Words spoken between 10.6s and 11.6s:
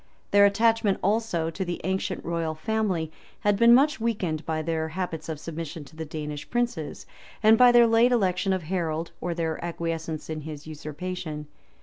usurpation.